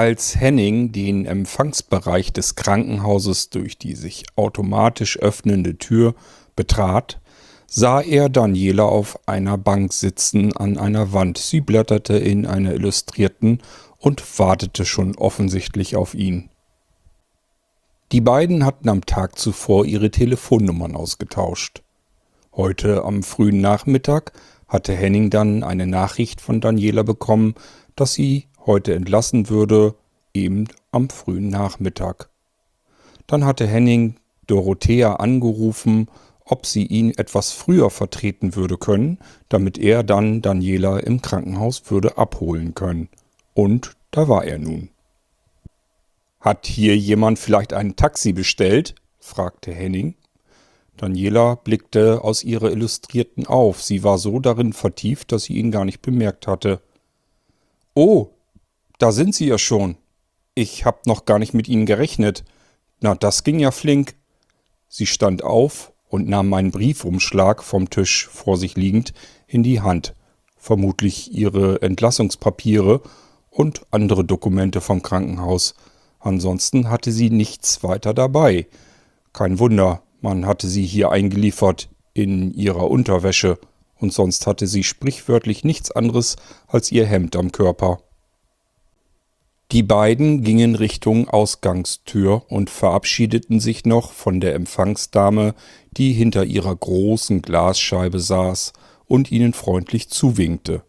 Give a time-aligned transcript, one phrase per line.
[0.00, 6.14] Als Henning den Empfangsbereich des Krankenhauses durch die sich automatisch öffnende Tür
[6.56, 7.20] betrat,
[7.66, 11.36] sah er Daniela auf einer Bank sitzen an einer Wand.
[11.36, 13.60] Sie blätterte in einer Illustrierten
[13.98, 16.48] und wartete schon offensichtlich auf ihn.
[18.10, 21.82] Die beiden hatten am Tag zuvor ihre Telefonnummern ausgetauscht.
[22.54, 24.32] Heute am frühen Nachmittag
[24.66, 27.54] hatte Henning dann eine Nachricht von Daniela bekommen,
[27.96, 29.94] dass sie heute entlassen würde,
[30.34, 32.28] eben am frühen Nachmittag.
[33.26, 36.08] Dann hatte Henning Dorothea angerufen,
[36.44, 42.18] ob sie ihn etwas früher vertreten würde können, damit er dann Daniela im Krankenhaus würde
[42.18, 43.08] abholen können.
[43.54, 44.90] Und da war er nun.
[46.40, 48.94] Hat hier jemand vielleicht ein Taxi bestellt?
[49.20, 50.14] fragte Henning.
[50.96, 53.82] Daniela blickte aus ihrer Illustrierten auf.
[53.82, 56.80] Sie war so darin vertieft, dass sie ihn gar nicht bemerkt hatte.
[57.94, 58.30] Oh,
[59.00, 59.96] da sind Sie ja schon.
[60.54, 62.44] Ich hab noch gar nicht mit Ihnen gerechnet.
[63.00, 64.14] Na, das ging ja flink.
[64.88, 69.14] Sie stand auf und nahm meinen Briefumschlag vom Tisch vor sich liegend
[69.46, 70.14] in die Hand.
[70.56, 73.00] Vermutlich ihre Entlassungspapiere
[73.48, 75.74] und andere Dokumente vom Krankenhaus.
[76.18, 78.66] Ansonsten hatte sie nichts weiter dabei.
[79.32, 83.58] Kein Wunder, man hatte sie hier eingeliefert in ihrer Unterwäsche,
[83.96, 88.00] und sonst hatte sie sprichwörtlich nichts anderes als ihr Hemd am Körper.
[89.72, 95.54] Die beiden gingen Richtung Ausgangstür und verabschiedeten sich noch von der Empfangsdame,
[95.92, 98.72] die hinter ihrer großen Glasscheibe saß
[99.06, 100.82] und ihnen freundlich zuwinkte.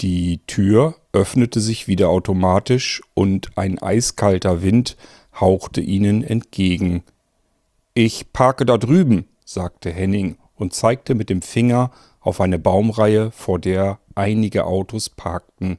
[0.00, 4.96] Die Tür öffnete sich wieder automatisch und ein eiskalter Wind
[5.40, 7.02] hauchte ihnen entgegen.
[7.94, 13.58] Ich parke da drüben, sagte Henning und zeigte mit dem Finger auf eine Baumreihe, vor
[13.58, 15.78] der einige Autos parkten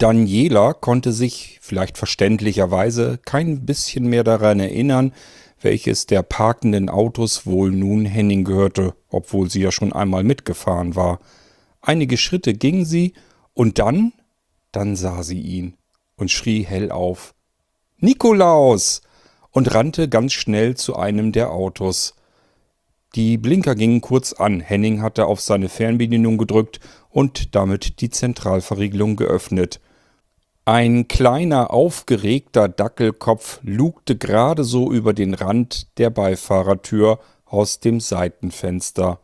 [0.00, 5.12] Daniela konnte sich, vielleicht verständlicherweise, kein bisschen mehr daran erinnern,
[5.60, 11.20] welches der parkenden Autos wohl nun Henning gehörte, obwohl sie ja schon einmal mitgefahren war.
[11.82, 13.12] Einige Schritte ging sie,
[13.52, 14.14] und dann,
[14.72, 15.76] dann sah sie ihn
[16.16, 17.34] und schrie hell auf.
[17.98, 19.02] Nikolaus!
[19.50, 22.14] und rannte ganz schnell zu einem der Autos.
[23.16, 24.60] Die Blinker gingen kurz an.
[24.60, 26.80] Henning hatte auf seine Fernbedienung gedrückt
[27.10, 29.80] und damit die Zentralverriegelung geöffnet.
[30.70, 39.18] Ein kleiner, aufgeregter Dackelkopf lugte gerade so über den Rand der Beifahrertür aus dem Seitenfenster.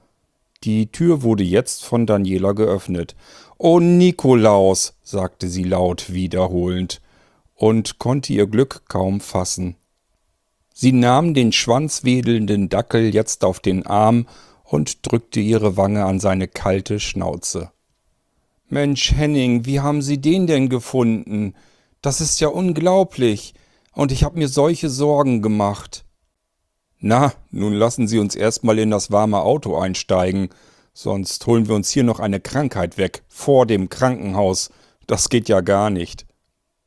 [0.64, 3.14] Die Tür wurde jetzt von Daniela geöffnet.
[3.58, 7.00] Oh, Nikolaus, sagte sie laut wiederholend
[7.54, 9.76] und konnte ihr Glück kaum fassen.
[10.74, 14.26] Sie nahm den schwanzwedelnden Dackel jetzt auf den Arm
[14.64, 17.70] und drückte ihre Wange an seine kalte Schnauze.
[18.68, 21.54] Mensch, Henning, wie haben Sie den denn gefunden?
[22.02, 23.54] Das ist ja unglaublich.
[23.92, 26.04] Und ich habe mir solche Sorgen gemacht.
[26.98, 30.48] Na, nun lassen Sie uns erstmal in das warme Auto einsteigen,
[30.92, 34.70] sonst holen wir uns hier noch eine Krankheit weg, vor dem Krankenhaus.
[35.06, 36.26] Das geht ja gar nicht.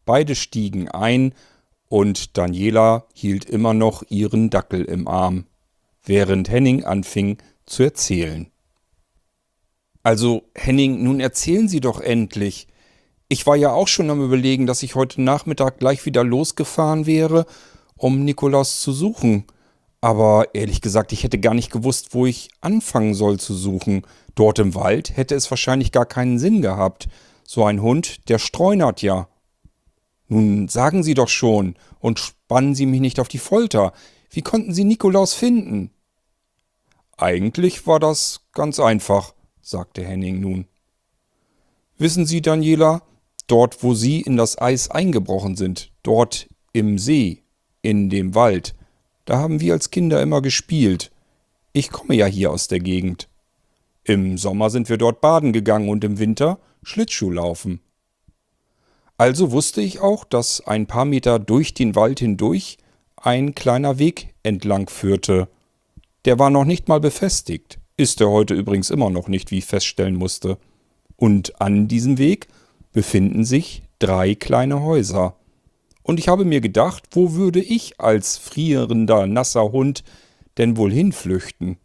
[0.05, 1.33] Beide stiegen ein,
[1.87, 5.45] und Daniela hielt immer noch ihren Dackel im Arm,
[6.03, 8.51] während Henning anfing zu erzählen.
[10.03, 12.67] Also, Henning, nun erzählen Sie doch endlich.
[13.27, 17.45] Ich war ja auch schon am Überlegen, dass ich heute Nachmittag gleich wieder losgefahren wäre,
[17.95, 19.45] um Nikolaus zu suchen.
[20.01, 24.03] Aber ehrlich gesagt, ich hätte gar nicht gewusst, wo ich anfangen soll zu suchen.
[24.35, 27.09] Dort im Wald hätte es wahrscheinlich gar keinen Sinn gehabt.
[27.43, 29.27] So ein Hund, der streunert ja.
[30.27, 33.93] Nun sagen Sie doch schon und spannen Sie mich nicht auf die Folter.
[34.29, 35.91] Wie konnten Sie Nikolaus finden?
[37.17, 40.65] Eigentlich war das ganz einfach sagte Henning nun.
[41.97, 43.01] Wissen Sie, Daniela,
[43.47, 47.43] dort, wo Sie in das Eis eingebrochen sind, dort im See,
[47.81, 48.75] in dem Wald,
[49.25, 51.11] da haben wir als Kinder immer gespielt.
[51.73, 53.29] Ich komme ja hier aus der Gegend.
[54.03, 57.81] Im Sommer sind wir dort baden gegangen und im Winter Schlittschuh laufen.
[59.17, 62.77] Also wusste ich auch, dass ein paar Meter durch den Wald hindurch
[63.17, 65.49] ein kleiner Weg entlang führte.
[66.25, 67.79] Der war noch nicht mal befestigt.
[67.99, 70.57] Ist er heute übrigens immer noch nicht, wie ich feststellen musste.
[71.17, 72.47] Und an diesem Weg
[72.93, 75.35] befinden sich drei kleine Häuser.
[76.01, 80.05] Und ich habe mir gedacht, wo würde ich als frierender, nasser Hund
[80.57, 81.75] denn wohl hinflüchten?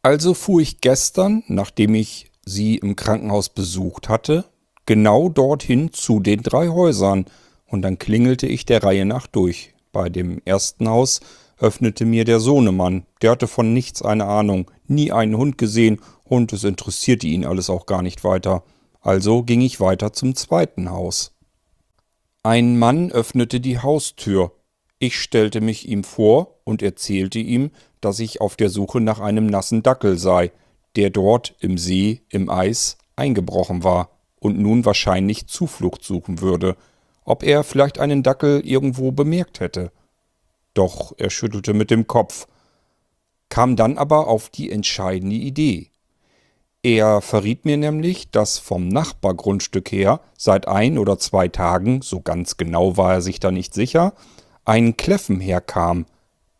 [0.00, 4.46] Also fuhr ich gestern, nachdem ich sie im Krankenhaus besucht hatte,
[4.86, 7.26] genau dorthin zu den drei Häusern,
[7.66, 9.74] und dann klingelte ich der Reihe nach durch.
[9.92, 11.20] Bei dem ersten Haus
[11.58, 13.04] öffnete mir der Sohnemann.
[13.22, 17.70] Der hatte von nichts eine Ahnung, nie einen Hund gesehen und es interessierte ihn alles
[17.70, 18.62] auch gar nicht weiter.
[19.00, 21.36] Also ging ich weiter zum zweiten Haus.
[22.42, 24.52] Ein Mann öffnete die Haustür.
[24.98, 27.70] Ich stellte mich ihm vor und erzählte ihm,
[28.00, 30.50] dass ich auf der Suche nach einem nassen Dackel sei,
[30.96, 34.10] der dort im See, im Eis, eingebrochen war
[34.40, 36.76] und nun wahrscheinlich Zuflucht suchen würde,
[37.24, 39.92] ob er vielleicht einen Dackel irgendwo bemerkt hätte.
[40.74, 42.46] Doch er schüttelte mit dem Kopf,
[43.48, 45.90] kam dann aber auf die entscheidende Idee.
[46.82, 52.56] Er verriet mir nämlich, dass vom Nachbargrundstück her seit ein oder zwei Tagen, so ganz
[52.56, 54.14] genau war er sich da nicht sicher,
[54.64, 56.06] ein Kläffen herkam.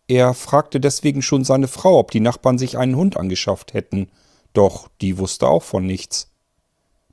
[0.08, 4.10] Er fragte deswegen schon seine Frau, ob die Nachbarn sich einen Hund angeschafft hätten,
[4.54, 6.32] doch die wusste auch von nichts.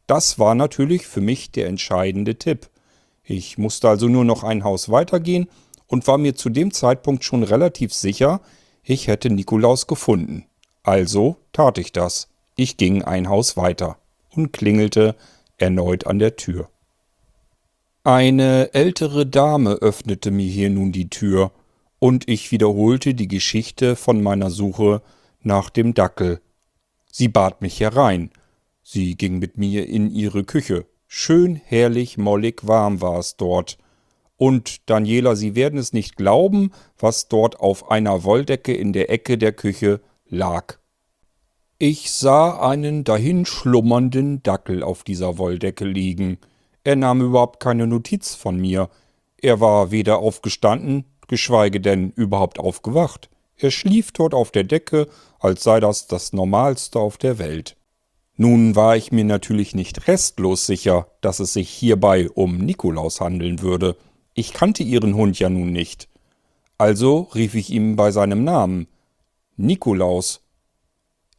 [0.08, 2.70] Das war natürlich für mich der entscheidende Tipp.
[3.24, 5.48] Ich musste also nur noch ein Haus weitergehen
[5.88, 8.42] und war mir zu dem Zeitpunkt schon relativ sicher,
[8.84, 10.46] ich hätte Nikolaus gefunden.
[10.84, 12.30] Also tat ich das.
[12.56, 13.98] Ich ging ein Haus weiter
[14.30, 15.16] und klingelte
[15.58, 16.70] erneut an der Tür.
[18.04, 21.52] Eine ältere Dame öffnete mir hier nun die Tür,
[21.98, 25.02] und ich wiederholte die Geschichte von meiner Suche
[25.42, 26.40] nach dem Dackel.
[27.12, 28.30] Sie bat mich herein,
[28.88, 30.86] Sie ging mit mir in ihre Küche.
[31.08, 33.80] Schön herrlich mollig warm war es dort.
[34.38, 39.38] Und Daniela, Sie werden es nicht glauben, was dort auf einer Wolldecke in der Ecke
[39.38, 40.78] der Küche lag.
[41.78, 46.38] Ich sah einen dahinschlummernden Dackel auf dieser Wolldecke liegen.
[46.84, 48.90] Er nahm überhaupt keine Notiz von mir.
[49.42, 53.30] Er war weder aufgestanden, geschweige denn überhaupt aufgewacht.
[53.58, 55.08] Er schlief dort auf der Decke,
[55.40, 57.78] als sei das das Normalste auf der Welt.
[58.38, 63.62] Nun war ich mir natürlich nicht restlos sicher, dass es sich hierbei um Nikolaus handeln
[63.62, 63.96] würde.
[64.38, 66.10] Ich kannte ihren Hund ja nun nicht.
[66.78, 68.88] Also rief ich ihm bei seinem Namen.
[69.56, 70.42] Nikolaus.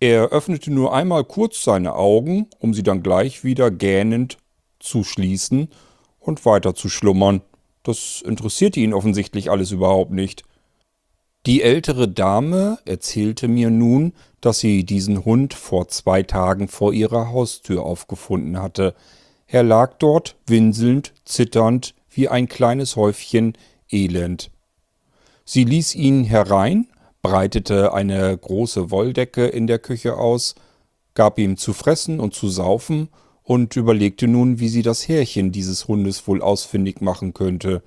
[0.00, 4.38] Er öffnete nur einmal kurz seine Augen, um sie dann gleich wieder gähnend
[4.81, 5.69] zu schließen
[6.19, 7.43] und weiter zu schlummern.
[7.82, 10.44] Das interessierte ihn offensichtlich alles überhaupt nicht.
[11.44, 17.31] Die ältere Dame erzählte mir nun, dass sie diesen Hund vor zwei Tagen vor ihrer
[17.31, 18.94] Haustür aufgefunden hatte.
[19.46, 23.56] Er lag dort winselnd, zitternd, wie ein kleines Häufchen
[23.90, 24.50] Elend.
[25.44, 26.88] Sie ließ ihn herein,
[27.22, 30.54] breitete eine große Wolldecke in der Küche aus,
[31.14, 33.08] gab ihm zu fressen und zu saufen
[33.42, 37.82] und überlegte nun, wie sie das Härchen dieses Hundes wohl ausfindig machen könnte.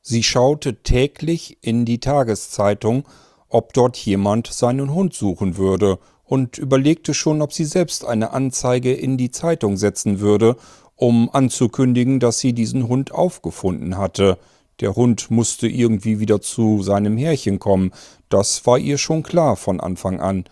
[0.00, 3.08] Sie schaute täglich in die Tageszeitung,
[3.48, 8.92] ob dort jemand seinen Hund suchen würde, und überlegte schon, ob sie selbst eine Anzeige
[8.92, 10.56] in die Zeitung setzen würde,
[10.96, 14.38] um anzukündigen, dass sie diesen Hund aufgefunden hatte.
[14.80, 17.92] Der Hund musste irgendwie wieder zu seinem Härchen kommen,
[18.28, 20.44] das war ihr schon klar von Anfang an.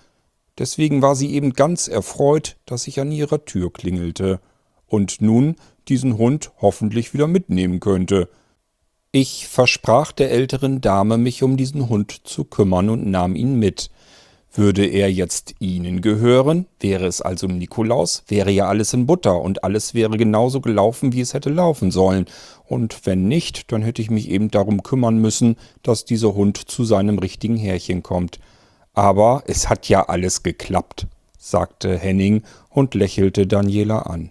[0.58, 4.40] Deswegen war sie eben ganz erfreut, dass ich an ihrer Tür klingelte
[4.86, 5.56] und nun
[5.88, 8.28] diesen Hund hoffentlich wieder mitnehmen könnte.
[9.10, 13.90] Ich versprach der älteren Dame, mich um diesen Hund zu kümmern und nahm ihn mit.
[14.56, 19.64] Würde er jetzt Ihnen gehören, wäre es also Nikolaus, wäre ja alles in Butter und
[19.64, 22.26] alles wäre genauso gelaufen, wie es hätte laufen sollen.
[22.64, 26.84] Und wenn nicht, dann hätte ich mich eben darum kümmern müssen, dass dieser Hund zu
[26.84, 28.38] seinem richtigen Härchen kommt.
[28.92, 34.30] Aber es hat ja alles geklappt, sagte Henning und lächelte Daniela an.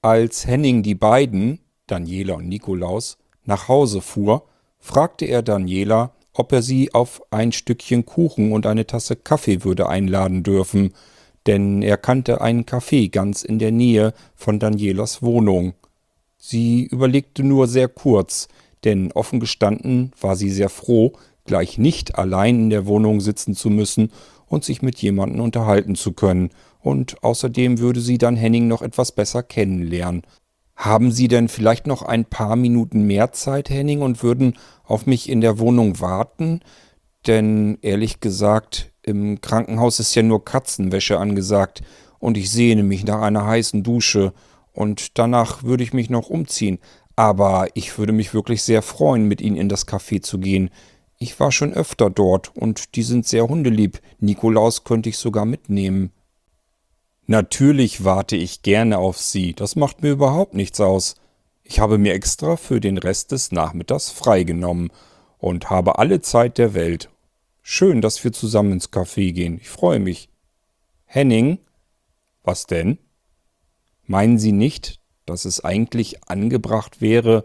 [0.00, 4.42] Als Henning die beiden, Daniela und Nikolaus, nach Hause fuhr,
[4.80, 9.88] fragte er Daniela, ob er sie auf ein Stückchen Kuchen und eine Tasse Kaffee würde
[9.88, 10.92] einladen dürfen,
[11.46, 15.74] denn er kannte einen Café ganz in der Nähe von Danielas Wohnung.
[16.38, 18.48] Sie überlegte nur sehr kurz,
[18.84, 21.12] denn offen gestanden war sie sehr froh,
[21.44, 24.12] gleich nicht allein in der Wohnung sitzen zu müssen
[24.46, 29.12] und sich mit jemandem unterhalten zu können, und außerdem würde sie dann Henning noch etwas
[29.12, 30.22] besser kennenlernen,
[30.76, 35.28] haben Sie denn vielleicht noch ein paar Minuten mehr Zeit, Henning, und würden auf mich
[35.28, 36.60] in der Wohnung warten?
[37.26, 41.82] Denn ehrlich gesagt, im Krankenhaus ist ja nur Katzenwäsche angesagt
[42.18, 44.32] und ich sehne mich nach einer heißen Dusche
[44.72, 46.78] und danach würde ich mich noch umziehen.
[47.14, 50.70] Aber ich würde mich wirklich sehr freuen, mit Ihnen in das Café zu gehen.
[51.18, 54.00] Ich war schon öfter dort und die sind sehr hundelieb.
[54.18, 56.10] Nikolaus könnte ich sogar mitnehmen.
[57.26, 61.14] Natürlich warte ich gerne auf Sie, das macht mir überhaupt nichts aus.
[61.62, 64.90] Ich habe mir extra für den Rest des Nachmittags freigenommen
[65.38, 67.08] und habe alle Zeit der Welt.
[67.62, 69.58] Schön, dass wir zusammen ins Café gehen.
[69.60, 70.28] Ich freue mich.
[71.04, 71.58] Henning?
[72.42, 72.98] Was denn?
[74.04, 77.44] Meinen Sie nicht, dass es eigentlich angebracht wäre,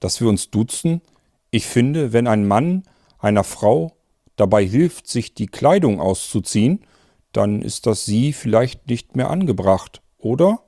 [0.00, 1.02] dass wir uns duzen?
[1.50, 2.84] Ich finde, wenn ein Mann
[3.18, 3.92] einer Frau
[4.36, 6.86] dabei hilft, sich die Kleidung auszuziehen,
[7.32, 10.64] dann ist das Sie vielleicht nicht mehr angebracht, oder?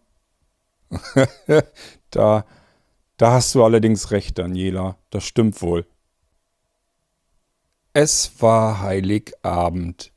[2.10, 2.44] da,
[3.22, 5.86] Da hast du allerdings recht, Daniela, das stimmt wohl.
[7.92, 10.12] Es war Heiligabend.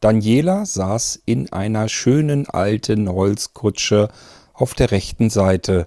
[0.00, 4.08] Daniela saß in einer schönen alten Holzkutsche
[4.54, 5.86] auf der rechten Seite.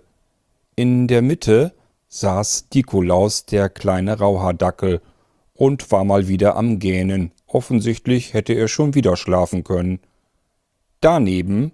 [0.76, 1.74] In der Mitte
[2.10, 5.02] saß Nikolaus, der kleine Rauhardackel,
[5.54, 7.32] und war mal wieder am Gähnen.
[7.52, 10.00] Offensichtlich hätte er schon wieder schlafen können.
[11.02, 11.72] Daneben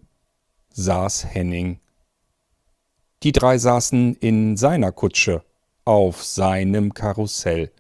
[0.72, 1.80] saß Henning.
[3.24, 5.44] Die drei saßen in seiner Kutsche,
[5.84, 7.72] auf seinem Karussell.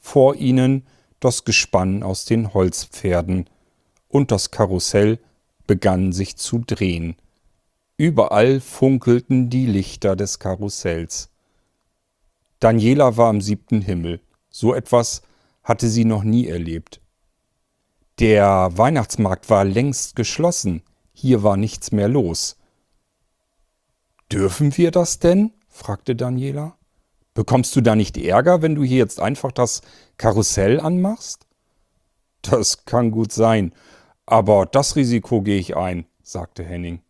[0.00, 0.84] Vor ihnen
[1.20, 3.48] das Gespann aus den Holzpferden,
[4.08, 5.20] und das Karussell
[5.66, 7.16] begann sich zu drehen.
[7.96, 11.30] Überall funkelten die Lichter des Karussells.
[12.58, 14.20] Daniela war im siebten Himmel.
[14.50, 15.22] So etwas
[15.62, 17.00] hatte sie noch nie erlebt.
[18.20, 20.82] Der Weihnachtsmarkt war längst geschlossen.
[21.12, 22.56] Hier war nichts mehr los.
[24.30, 25.52] Dürfen wir das denn?
[25.68, 26.76] fragte Daniela.
[27.34, 29.82] Bekommst du da nicht Ärger, wenn du hier jetzt einfach das
[30.16, 31.46] Karussell anmachst?
[32.42, 33.74] Das kann gut sein,
[34.26, 37.00] aber das Risiko gehe ich ein, sagte Henning.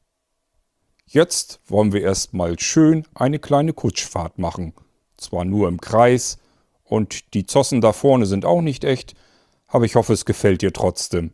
[1.07, 4.73] Jetzt wollen wir erst mal schön eine kleine Kutschfahrt machen.
[5.19, 6.39] Zwar nur im Kreis,
[6.85, 9.15] und die Zossen da vorne sind auch nicht echt,
[9.75, 11.33] aber ich hoffe, es gefällt dir trotzdem.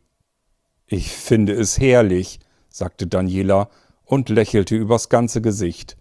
[0.87, 3.69] Ich finde es herrlich, sagte Daniela
[4.07, 5.99] und lächelte übers ganze Gesicht.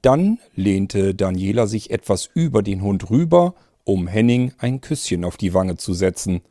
[0.00, 5.52] Dann lehnte Daniela sich etwas über den Hund rüber, um Henning ein Küsschen auf die
[5.52, 6.42] Wange zu setzen.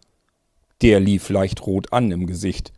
[0.82, 2.74] Der lief leicht rot an im Gesicht.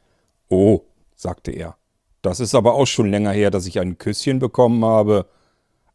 [0.50, 0.82] Oh,
[1.16, 1.78] sagte er,
[2.22, 5.26] das ist aber auch schon länger her, dass ich ein Küsschen bekommen habe.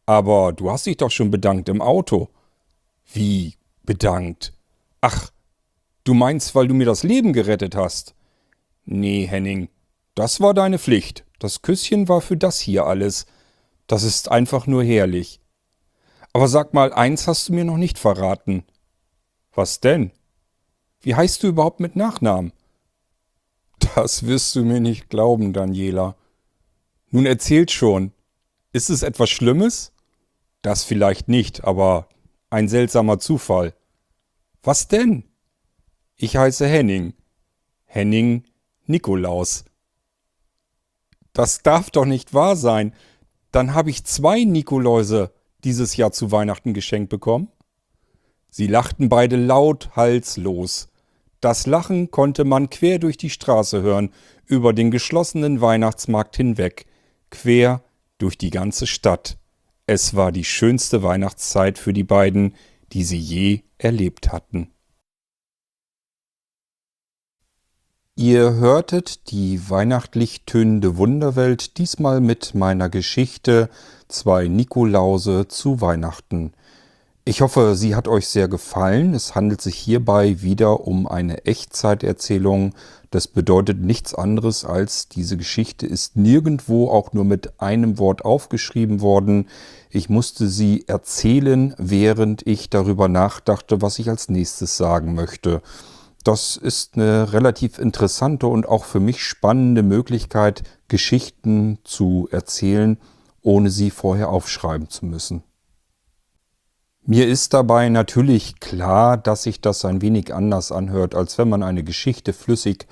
[0.05, 2.27] Aber du hast dich doch schon bedankt im Auto.
[3.13, 4.51] Wie bedankt?
[4.99, 5.31] Ach,
[6.05, 8.15] du meinst, weil du mir das Leben gerettet hast?
[8.85, 9.67] Nee, Henning,
[10.13, 11.25] das war deine Pflicht.
[11.39, 13.25] Das Küsschen war für das hier alles.
[13.87, 15.41] Das ist einfach nur herrlich.
[16.31, 18.63] Aber sag mal, eins hast du mir noch nicht verraten.
[19.53, 20.11] Was denn?
[21.01, 22.53] Wie heißt du überhaupt mit Nachnamen?
[23.95, 26.15] Das wirst du mir nicht glauben, Daniela.
[27.09, 28.11] Nun erzählt schon.
[28.71, 29.93] Ist es etwas Schlimmes?
[30.61, 32.09] Das vielleicht nicht, aber
[32.49, 33.73] ein seltsamer Zufall.
[34.63, 35.23] Was denn?
[36.17, 37.13] Ich heiße Henning.
[37.85, 38.43] Henning
[38.85, 39.65] Nikolaus.
[41.33, 42.93] Das darf doch nicht wahr sein
[43.55, 45.31] dann habe ich zwei Nikoläuse
[45.63, 47.47] dieses Jahr zu Weihnachten geschenkt bekommen.
[48.49, 50.89] Sie lachten beide laut halslos.
[51.39, 54.09] Das Lachen konnte man quer durch die Straße hören,
[54.45, 56.85] über den geschlossenen Weihnachtsmarkt hinweg,
[57.29, 57.81] quer
[58.17, 59.37] durch die ganze Stadt.
[59.87, 62.55] Es war die schönste Weihnachtszeit für die beiden,
[62.91, 64.73] die sie je erlebt hatten.
[68.17, 73.69] Ihr hörtet die weihnachtlich tönende Wunderwelt, diesmal mit meiner Geschichte
[74.07, 76.53] Zwei Nikolause zu Weihnachten.
[77.25, 79.13] Ich hoffe, sie hat euch sehr gefallen.
[79.13, 82.73] Es handelt sich hierbei wieder um eine Echtzeiterzählung.
[83.11, 89.01] Das bedeutet nichts anderes als diese Geschichte ist nirgendwo auch nur mit einem Wort aufgeschrieben
[89.01, 89.49] worden.
[89.89, 95.61] Ich musste sie erzählen, während ich darüber nachdachte, was ich als nächstes sagen möchte.
[96.25, 102.97] Das ist eine relativ interessante und auch für mich spannende Möglichkeit, Geschichten zu erzählen,
[103.43, 105.43] ohne sie vorher aufschreiben zu müssen.
[107.05, 111.61] Mir ist dabei natürlich klar, dass sich das ein wenig anders anhört, als wenn man
[111.61, 112.87] eine Geschichte flüssig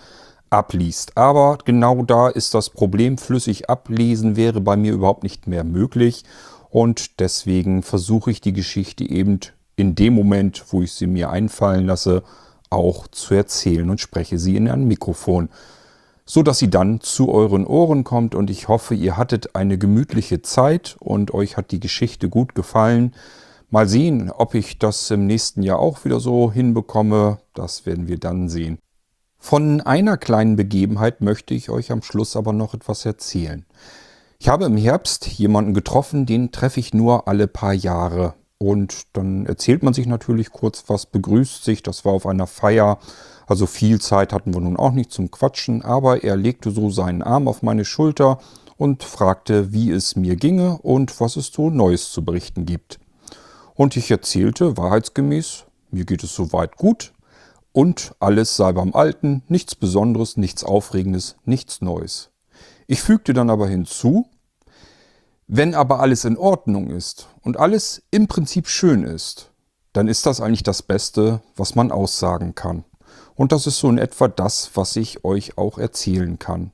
[0.52, 1.18] abliest.
[1.18, 6.24] Aber genau da ist das Problem, flüssig ablesen wäre bei mir überhaupt nicht mehr möglich
[6.70, 9.40] und deswegen versuche ich die Geschichte eben
[9.76, 12.22] in dem Moment, wo ich sie mir einfallen lasse,
[12.74, 15.50] auch zu erzählen und spreche sie in ein Mikrofon,
[16.26, 20.42] so dass sie dann zu euren Ohren kommt und ich hoffe, ihr hattet eine gemütliche
[20.42, 23.14] Zeit und euch hat die Geschichte gut gefallen.
[23.70, 28.20] Mal sehen, ob ich das im nächsten Jahr auch wieder so hinbekomme, das werden wir
[28.20, 28.78] dann sehen.
[29.38, 33.66] Von einer kleinen Begebenheit möchte ich euch am Schluss aber noch etwas erzählen.
[34.40, 38.36] Ich habe im Herbst jemanden getroffen, den treffe ich nur alle paar Jahre.
[38.64, 41.84] Und dann erzählt man sich natürlich kurz was, begrüßt sich.
[41.84, 42.98] Das war auf einer Feier.
[43.46, 45.82] Also viel Zeit hatten wir nun auch nicht zum Quatschen.
[45.82, 48.40] Aber er legte so seinen Arm auf meine Schulter
[48.78, 53.02] und fragte, wie es mir ginge und was es so Neues zu berichten gibt.
[53.76, 57.12] Und ich erzählte wahrheitsgemäß, mir geht es soweit gut
[57.74, 62.30] und alles sei beim Alten, nichts Besonderes, nichts Aufregendes, nichts Neues.
[62.88, 64.26] Ich fügte dann aber hinzu,
[65.48, 69.52] wenn aber alles in Ordnung ist und alles im Prinzip schön ist,
[69.92, 72.84] dann ist das eigentlich das Beste, was man aussagen kann.
[73.36, 76.72] Und das ist so in etwa das, was ich euch auch erzählen kann.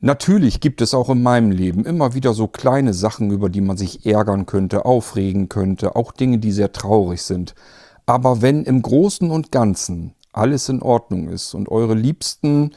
[0.00, 3.76] Natürlich gibt es auch in meinem Leben immer wieder so kleine Sachen, über die man
[3.76, 7.54] sich ärgern könnte, aufregen könnte, auch Dinge, die sehr traurig sind.
[8.04, 12.72] Aber wenn im Großen und Ganzen alles in Ordnung ist und eure Liebsten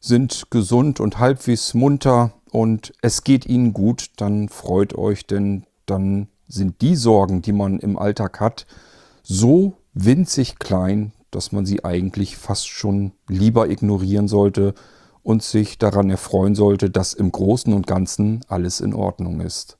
[0.00, 6.28] sind gesund und halbwegs munter und es geht ihnen gut, dann freut euch, denn dann
[6.48, 8.66] sind die Sorgen, die man im Alltag hat,
[9.22, 14.74] so winzig klein, dass man sie eigentlich fast schon lieber ignorieren sollte
[15.22, 19.76] und sich daran erfreuen sollte, dass im Großen und Ganzen alles in Ordnung ist.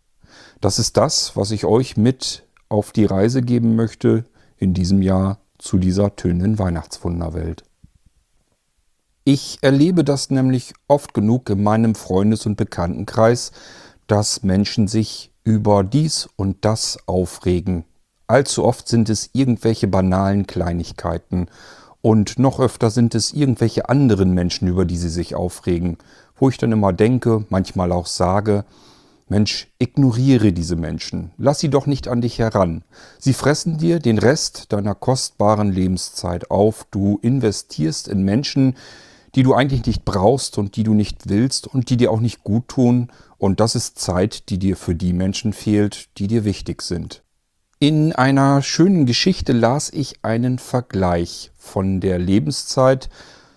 [0.61, 4.25] Das ist das, was ich euch mit auf die Reise geben möchte
[4.59, 7.65] in diesem Jahr zu dieser tönenden Weihnachtswunderwelt.
[9.31, 13.53] Ich erlebe das nämlich oft genug in meinem Freundes- und Bekanntenkreis,
[14.07, 17.85] dass Menschen sich über dies und das aufregen.
[18.27, 21.49] Allzu oft sind es irgendwelche banalen Kleinigkeiten
[22.01, 25.99] und noch öfter sind es irgendwelche anderen Menschen, über die sie sich aufregen,
[26.39, 28.65] wo ich dann immer denke, manchmal auch sage,
[29.29, 32.83] Mensch, ignoriere diese Menschen, lass sie doch nicht an dich heran.
[33.19, 38.75] Sie fressen dir den Rest deiner kostbaren Lebenszeit auf, du investierst in Menschen,
[39.39, 42.43] die du eigentlich nicht brauchst und die du nicht willst und die dir auch nicht
[42.43, 46.83] gut tun, und das ist Zeit, die dir für die Menschen fehlt, die dir wichtig
[46.83, 47.23] sind.
[47.79, 53.11] In einer schönen Geschichte las ich einen Vergleich von der Lebenszeit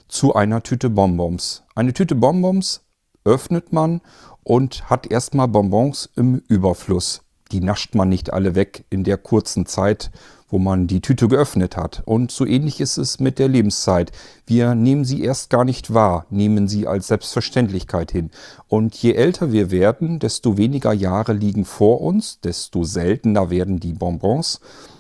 [0.08, 1.64] zu einer Tüte Bonbons.
[1.74, 2.82] Eine Tüte Bonbons
[3.26, 4.02] öffnet man
[4.44, 7.24] und hat erstmal Bonbons im Überfluss.
[7.52, 10.12] Die nascht man nicht alle weg in der kurzen Zeit,
[10.52, 12.04] wo man die Tüte geöffnet hat.
[12.06, 14.12] Und so ähnlich ist es mit der Lebenszeit.
[14.46, 18.30] Wir nehmen sie erst gar nicht wahr, nehmen sie als Selbstverständlichkeit hin.
[18.68, 23.94] Und je älter wir werden, desto weniger Jahre liegen vor uns, desto seltener werden die
[23.94, 24.60] Bonbons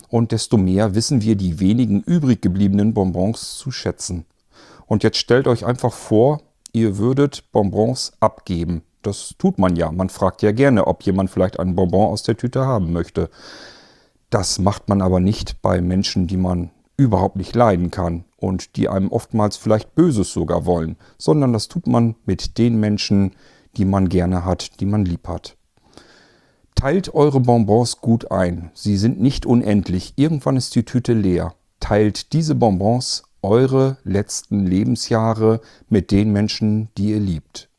[0.10, 4.26] und desto mehr wissen wir die wenigen übrig gebliebenen Bonbons zu schätzen.
[4.88, 8.84] Und jetzt stellt euch einfach vor, ihr würdet Bonbons abgeben.
[9.02, 9.92] Das tut man ja.
[9.92, 13.30] Man fragt ja gerne, ob jemand vielleicht einen Bonbon aus der Tüte haben möchte.
[14.32, 18.88] Das macht man aber nicht bei Menschen, die man überhaupt nicht leiden kann und die
[18.88, 23.34] einem oftmals vielleicht Böses sogar wollen, sondern das tut man mit den Menschen,
[23.76, 25.58] die man gerne hat, die man lieb hat.
[26.76, 28.72] Teilt eure Bonbons gut ein.
[28.74, 30.14] Sie sind nicht unendlich.
[30.16, 31.54] Irgendwann ist die Tüte leer.
[31.82, 37.70] Teilt diese Bonbons eure letzten Lebensjahre mit den Menschen, die ihr liebt.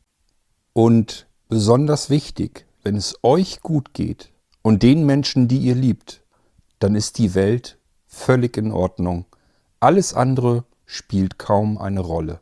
[0.73, 6.22] Und besonders wichtig, wenn es euch gut geht und den Menschen, die ihr liebt,
[6.83, 9.25] dann ist die Welt völlig in Ordnung.
[9.79, 12.41] Alles andere spielt kaum eine Rolle.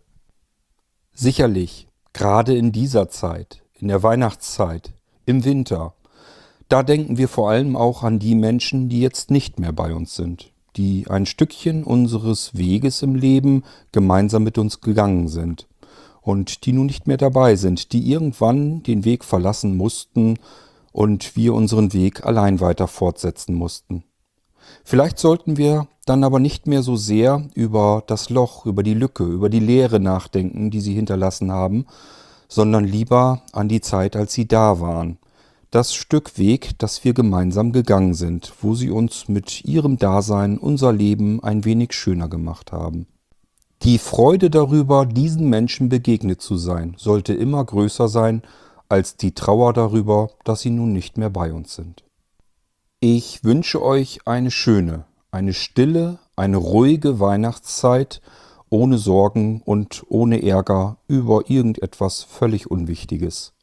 [1.13, 4.93] Sicherlich, gerade in dieser Zeit, in der Weihnachtszeit,
[5.27, 5.93] im Winter,
[6.69, 10.15] da denken wir vor allem auch an die Menschen, die jetzt nicht mehr bei uns
[10.15, 15.67] sind, die ein Stückchen unseres Weges im Leben gemeinsam mit uns gegangen sind
[16.19, 20.39] und die nun nicht mehr dabei sind, die irgendwann den Weg verlassen mussten
[20.91, 24.03] und wir unseren Weg allein weiter fortsetzen mussten.
[24.83, 29.23] Vielleicht sollten wir dann aber nicht mehr so sehr über das Loch, über die Lücke,
[29.23, 31.85] über die Leere nachdenken, die sie hinterlassen haben,
[32.47, 35.17] sondern lieber an die Zeit, als sie da waren,
[35.69, 40.91] das Stück Weg, das wir gemeinsam gegangen sind, wo sie uns mit ihrem Dasein unser
[40.91, 43.07] Leben ein wenig schöner gemacht haben.
[43.83, 48.41] Die Freude darüber, diesen Menschen begegnet zu sein, sollte immer größer sein
[48.89, 52.03] als die Trauer darüber, dass sie nun nicht mehr bei uns sind.
[53.03, 58.21] Ich wünsche euch eine schöne, eine stille, eine ruhige Weihnachtszeit
[58.69, 63.53] ohne Sorgen und ohne Ärger über irgendetwas völlig Unwichtiges.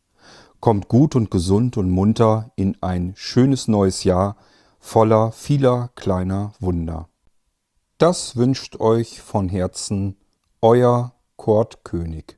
[0.59, 4.37] Kommt gut und gesund und munter in ein schönes neues Jahr
[4.81, 7.09] voller vieler kleiner Wunder.
[7.99, 10.17] Das wünscht euch von Herzen
[10.63, 12.37] euer Kurt König.